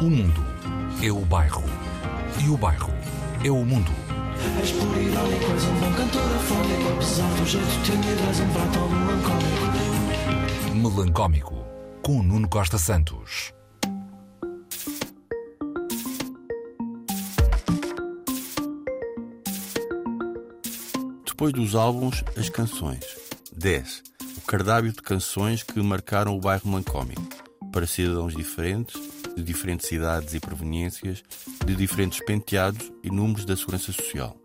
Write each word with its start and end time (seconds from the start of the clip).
O 0.00 0.08
mundo 0.08 0.42
é 1.02 1.12
o 1.12 1.20
bairro. 1.26 1.62
E 2.42 2.48
o 2.48 2.56
bairro 2.56 2.90
é 3.44 3.50
o 3.50 3.62
mundo. 3.66 3.90
És 4.58 4.70
por 4.72 4.96
irónico, 4.96 5.52
és 5.52 5.64
um 5.64 5.74
bom 5.74 5.92
cantor 5.92 6.22
afónico 6.36 6.92
Apesar 6.94 7.28
do 7.34 7.44
jeito 7.44 7.82
tímido, 7.84 8.22
és 8.30 8.40
um 8.40 8.46
batom 8.48 8.88
melancólico 8.88 9.66
Melancómico. 10.74 11.54
Com 12.02 12.22
Nuno 12.22 12.48
Costa 12.48 12.78
Santos. 12.78 13.52
Depois 21.26 21.52
dos 21.52 21.74
álbuns, 21.74 22.24
as 22.38 22.48
canções. 22.48 23.04
10. 23.54 24.02
O 24.38 24.40
cardápio 24.46 24.92
de 24.92 25.02
canções 25.02 25.62
que 25.62 25.78
marcaram 25.82 26.34
o 26.34 26.40
bairro 26.40 26.70
melancómico. 26.70 27.39
Para 27.72 27.86
cidadãos 27.86 28.34
diferentes, 28.34 29.00
de 29.36 29.42
diferentes 29.42 29.90
idades 29.92 30.34
e 30.34 30.40
proveniências, 30.40 31.22
de 31.64 31.74
diferentes 31.76 32.18
penteados 32.24 32.90
e 33.02 33.10
números 33.10 33.44
da 33.44 33.56
segurança 33.56 33.92
social. 33.92 34.36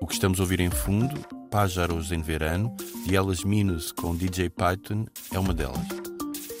O 0.00 0.06
que 0.06 0.14
estamos 0.14 0.38
a 0.38 0.42
ouvir 0.42 0.60
em 0.60 0.70
fundo, 0.70 1.20
Pájaros 1.50 2.12
em 2.12 2.22
Verano 2.22 2.74
e 3.08 3.16
Elas 3.16 3.42
Minas 3.42 3.90
com 3.90 4.14
DJ 4.14 4.50
Python 4.50 5.06
é 5.32 5.38
uma 5.38 5.52
delas. 5.52 5.86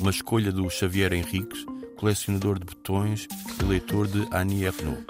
Uma 0.00 0.10
escolha 0.10 0.50
do 0.50 0.68
Xavier 0.68 1.12
Henriques, 1.12 1.64
colecionador 1.96 2.58
de 2.58 2.64
botões 2.64 3.28
e 3.60 3.64
leitor 3.64 4.08
de 4.08 4.26
Annie 4.32 4.64
Ernaux. 4.64 5.04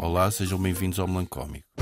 Olá, 0.00 0.30
sejam 0.30 0.58
bem-vindos 0.58 0.98
ao 0.98 1.06
Melancómico. 1.06 1.75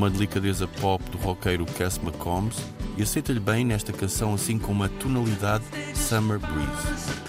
Uma 0.00 0.08
delicadeza 0.08 0.66
pop 0.66 1.04
do 1.10 1.18
roqueiro 1.18 1.66
Cass 1.66 2.00
McCombs 2.02 2.56
e 2.96 3.02
aceita-lhe 3.02 3.38
bem 3.38 3.66
nesta 3.66 3.92
canção 3.92 4.32
assim 4.32 4.58
com 4.58 4.72
uma 4.72 4.88
tonalidade 4.88 5.62
Summer 5.94 6.38
Breeze. 6.38 7.20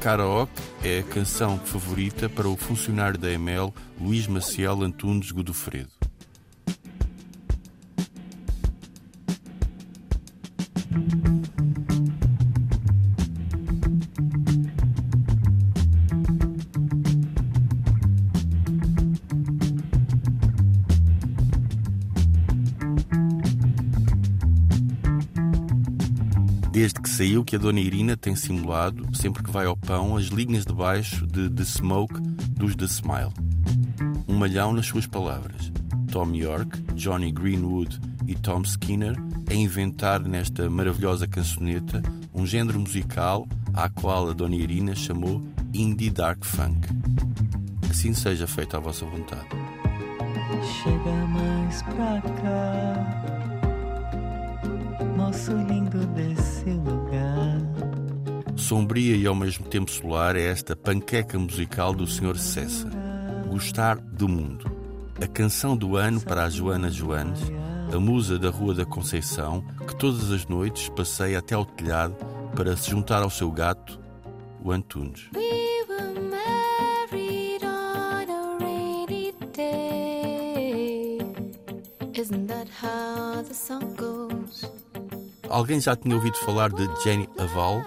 Karaoke 0.00 0.50
é 0.82 1.00
a 1.00 1.02
canção 1.02 1.58
favorita 1.58 2.26
para 2.26 2.48
o 2.48 2.56
funcionário 2.56 3.18
da 3.18 3.30
EML 3.30 3.74
Luís 4.00 4.26
Maciel 4.26 4.82
Antunes 4.82 5.30
Godofredo. 5.30 5.90
Desde 26.78 27.00
que 27.00 27.10
saiu 27.10 27.44
que 27.44 27.56
a 27.56 27.58
Dona 27.58 27.80
Irina 27.80 28.16
tem 28.16 28.36
simulado, 28.36 29.04
sempre 29.12 29.42
que 29.42 29.50
vai 29.50 29.66
ao 29.66 29.76
pão, 29.76 30.16
as 30.16 30.26
linhas 30.26 30.64
de 30.64 30.72
baixo 30.72 31.26
de 31.26 31.50
The 31.50 31.64
Smoke 31.64 32.20
dos 32.52 32.76
The 32.76 32.84
Smile. 32.84 33.32
Um 34.28 34.36
malhão 34.36 34.72
nas 34.72 34.86
suas 34.86 35.04
palavras. 35.04 35.72
Tom 36.12 36.32
York, 36.36 36.80
Johnny 36.94 37.32
Greenwood 37.32 38.00
e 38.28 38.36
Tom 38.36 38.62
Skinner 38.62 39.16
a 39.50 39.54
inventar 39.54 40.20
nesta 40.20 40.70
maravilhosa 40.70 41.26
cançoneta 41.26 42.00
um 42.32 42.46
género 42.46 42.78
musical 42.78 43.48
à 43.74 43.88
qual 43.88 44.30
a 44.30 44.32
Dona 44.32 44.54
Irina 44.54 44.94
chamou 44.94 45.42
Indie 45.74 46.10
Dark 46.10 46.44
Funk. 46.44 46.86
Assim 47.90 48.14
seja 48.14 48.46
feita 48.46 48.76
a 48.76 48.80
vossa 48.80 49.04
vontade. 49.04 49.48
Chega 50.84 51.26
mais 51.26 51.82
pra 51.82 52.20
cá, 52.40 53.47
moço 55.18 55.50
lindo 55.52 55.98
desse 56.14 56.70
lugar. 56.70 57.58
Sombria 58.56 59.16
e 59.16 59.26
ao 59.26 59.34
mesmo 59.34 59.66
tempo 59.66 59.90
solar 59.90 60.36
é 60.36 60.44
esta 60.44 60.76
panqueca 60.76 61.36
musical 61.36 61.92
do 61.92 62.06
Sr. 62.06 62.38
César. 62.38 62.90
Gostar 63.48 63.96
do 63.96 64.28
mundo. 64.28 64.70
A 65.20 65.26
canção 65.26 65.76
do 65.76 65.96
ano 65.96 66.20
para 66.20 66.44
a 66.44 66.50
Joana 66.50 66.88
Joanes, 66.88 67.40
a 67.92 67.98
musa 67.98 68.38
da 68.38 68.48
Rua 68.48 68.74
da 68.74 68.84
Conceição, 68.84 69.64
que 69.88 69.96
todas 69.96 70.30
as 70.30 70.46
noites 70.46 70.88
passeia 70.90 71.40
até 71.40 71.56
ao 71.56 71.64
telhado 71.64 72.14
para 72.54 72.76
se 72.76 72.88
juntar 72.88 73.20
ao 73.20 73.30
seu 73.30 73.50
gato, 73.50 73.98
o 74.62 74.70
Antunes. 74.70 75.28
We 75.34 75.84
were 75.88 76.20
married 76.30 77.64
on 77.64 78.30
a 78.30 78.58
rainy 78.60 79.34
day. 79.52 81.18
Isn't 82.14 82.46
that 82.46 82.68
how 82.80 83.42
the 83.42 83.54
song 83.54 83.96
goes? 83.96 84.17
Alguém 85.50 85.80
já 85.80 85.96
tinha 85.96 86.14
ouvido 86.14 86.36
falar 86.36 86.70
de 86.70 86.86
Jenny 87.02 87.28
Aval? 87.38 87.82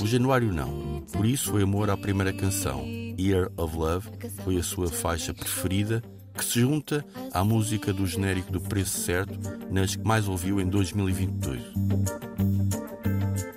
O 0.00 0.06
Januário 0.06 0.52
não. 0.52 1.02
Por 1.12 1.26
isso 1.26 1.50
foi 1.50 1.64
amor 1.64 1.90
à 1.90 1.96
primeira 1.96 2.32
canção. 2.32 2.84
Year 3.18 3.50
of 3.56 3.76
Love 3.76 4.08
foi 4.44 4.56
a 4.56 4.62
sua 4.62 4.88
faixa 4.88 5.34
preferida, 5.34 6.02
que 6.32 6.44
se 6.44 6.60
junta 6.60 7.04
à 7.32 7.42
música 7.42 7.92
do 7.92 8.06
genérico 8.06 8.52
do 8.52 8.60
Preço 8.60 9.00
Certo 9.00 9.38
nas 9.70 9.96
que 9.96 10.06
mais 10.06 10.28
ouviu 10.28 10.60
em 10.60 10.68
2022. 10.68 11.60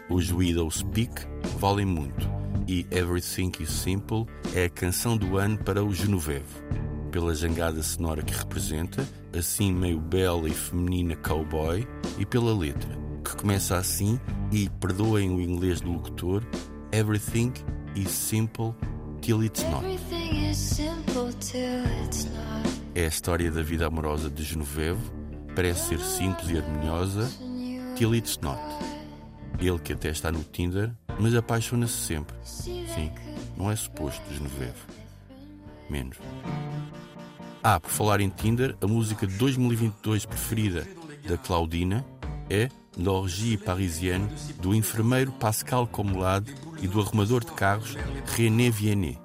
Os 0.09 0.31
Widow 0.31 0.69
Speak 0.69 1.13
valem 1.59 1.85
muito 1.85 2.27
e 2.67 2.87
Everything 2.91 3.51
is 3.59 3.69
Simple 3.69 4.25
é 4.55 4.65
a 4.65 4.69
canção 4.69 5.15
do 5.15 5.37
ano 5.37 5.57
para 5.59 5.83
o 5.83 5.93
Genovevo. 5.93 6.61
Pela 7.11 7.35
jangada 7.35 7.83
sonora 7.83 8.23
que 8.23 8.33
representa, 8.33 9.07
assim 9.37 9.71
meio 9.71 9.99
bela 9.99 10.49
e 10.49 10.53
feminina 10.53 11.15
cowboy, 11.15 11.87
e 12.17 12.25
pela 12.25 12.57
letra, 12.57 13.02
que 13.23 13.35
começa 13.35 13.77
assim 13.77 14.19
e, 14.51 14.69
perdoem 14.69 15.31
o 15.31 15.41
inglês 15.41 15.81
do 15.81 15.91
locutor, 15.91 16.43
Everything 16.91 17.53
is 17.95 18.09
simple 18.11 18.75
till 19.21 19.43
it's 19.43 19.63
not. 19.63 19.83
Everything 19.83 20.49
is 20.49 20.57
simple 20.57 21.33
till 21.39 21.83
it's 22.03 22.25
not. 22.25 22.69
É 22.93 23.05
a 23.05 23.07
história 23.07 23.49
da 23.49 23.63
vida 23.63 23.87
amorosa 23.87 24.29
de 24.29 24.43
Genovevo, 24.43 25.01
parece 25.55 25.89
ser 25.89 25.99
simples 25.99 26.49
e 26.49 26.57
harmoniosa, 26.57 27.27
till 27.95 28.13
it's 28.13 28.37
not. 28.41 28.61
Ele 29.59 29.79
que 29.79 29.93
até 29.93 30.09
está 30.09 30.31
no 30.31 30.43
Tinder, 30.43 30.91
mas 31.19 31.33
apaixona-se 31.33 31.97
sempre. 31.97 32.35
Sim, 32.43 32.85
não 33.57 33.71
é 33.71 33.75
suposto 33.75 34.21
Genovevo. 34.31 34.85
Menos. 35.89 36.17
Ah, 37.63 37.79
por 37.79 37.89
falar 37.89 38.19
em 38.19 38.29
Tinder, 38.29 38.75
a 38.81 38.87
música 38.87 39.25
de 39.25 39.35
2022 39.37 40.25
preferida 40.25 40.85
da 41.27 41.37
Claudina 41.37 42.05
é 42.49 42.69
L'Orgie 42.97 43.57
Parisienne, 43.57 44.29
do 44.59 44.73
enfermeiro 44.73 45.31
Pascal 45.31 45.87
Comolade 45.87 46.53
e 46.81 46.87
do 46.87 47.01
arrumador 47.01 47.43
de 47.43 47.51
carros 47.51 47.97
René 48.35 48.69
Viennet. 48.69 49.19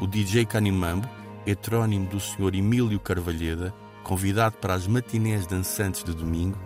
O 0.00 0.06
DJ 0.06 0.44
Canimambo, 0.44 1.08
heterónimo 1.46 2.08
do 2.08 2.20
Sr. 2.20 2.54
Emílio 2.54 3.00
Carvalheda, 3.00 3.74
convidado 4.04 4.56
para 4.58 4.74
as 4.74 4.86
matinés 4.86 5.46
dançantes 5.46 6.04
de 6.04 6.14
domingo, 6.14 6.58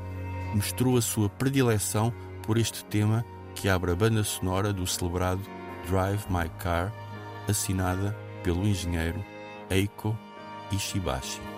mostrou 0.55 0.97
a 0.97 1.03
sua 1.03 1.29
predileção 1.29 2.13
por 2.43 2.59
este 2.59 2.85
tema 2.85 3.25
que 3.55 3.69
abre 3.69 3.93
a 3.93 3.95
banda 3.95 4.25
sonora 4.25 4.73
do 4.73 4.87
celebrado 4.87 5.43
Drive 5.89 6.25
My 6.29 6.49
Car, 6.59 6.93
assinada 7.49 8.17
pelo 8.43 8.67
engenheiro 8.67 9.25
Eiko 9.71 10.17
Ishibashi. 10.71 11.52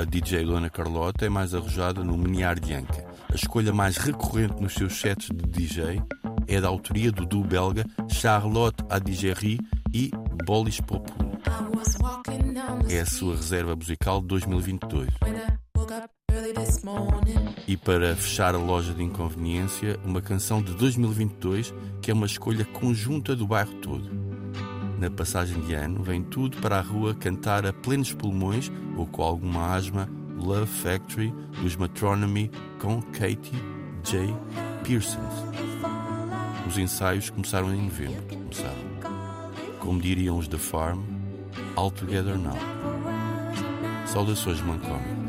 A 0.00 0.04
DJ 0.04 0.44
Luana 0.44 0.70
Carlota 0.70 1.26
é 1.26 1.28
mais 1.28 1.54
arrojada 1.54 2.02
no 2.02 2.16
Meniar 2.16 2.58
Bianca. 2.58 3.04
A 3.30 3.34
escolha 3.34 3.70
mais 3.70 3.98
recorrente 3.98 4.60
nos 4.62 4.72
seus 4.72 4.98
sets 4.98 5.28
de 5.28 5.46
DJ 5.46 6.00
é 6.48 6.60
da 6.60 6.68
autoria 6.68 7.12
do 7.12 7.26
duo 7.26 7.44
belga 7.44 7.84
Charlotte 8.08 8.82
Adigéry 8.88 9.60
e 9.92 10.10
Bolis 10.46 10.80
Popul. 10.80 11.30
É 12.88 13.00
a 13.00 13.06
sua 13.06 13.36
reserva 13.36 13.76
musical 13.76 14.22
de 14.22 14.28
2022. 14.28 15.08
when 15.22 15.36
I 15.36 15.58
woke 15.76 15.92
up 15.92 16.10
early 16.32 16.54
this 16.54 16.82
morning. 16.82 17.54
E 17.68 17.76
para 17.76 18.16
fechar 18.16 18.54
a 18.54 18.58
loja 18.58 18.92
de 18.94 19.02
inconveniência, 19.02 20.00
uma 20.04 20.20
canção 20.20 20.62
de 20.62 20.74
2022 20.74 21.74
que 22.02 22.10
é 22.10 22.14
uma 22.14 22.26
escolha 22.26 22.64
conjunta 22.64 23.36
do 23.36 23.46
bairro 23.46 23.74
todo. 23.74 24.10
Na 25.00 25.10
passagem 25.10 25.58
de 25.62 25.72
ano, 25.72 26.02
vem 26.02 26.22
tudo 26.22 26.58
para 26.58 26.76
a 26.76 26.82
rua 26.82 27.14
cantar 27.14 27.64
a 27.64 27.72
plenos 27.72 28.12
pulmões 28.12 28.70
ou 28.98 29.06
com 29.06 29.22
alguma 29.22 29.74
asma 29.74 30.06
Love 30.36 30.66
Factory 30.66 31.34
dos 31.62 31.74
Metronomy 31.74 32.50
com 32.78 33.00
Katie 33.00 33.64
J. 34.04 34.36
Pearson. 34.84 35.26
Os 36.68 36.76
ensaios 36.76 37.30
começaram 37.30 37.72
em 37.72 37.80
novembro. 37.84 38.22
Começaram. 38.28 38.90
Como 39.78 39.98
diriam 40.02 40.36
os 40.36 40.46
da 40.46 40.58
Farm, 40.58 41.00
All 41.76 41.90
Together 41.90 42.36
Now. 42.36 42.58
Saudações 44.06 44.60
melancólicas. 44.60 45.20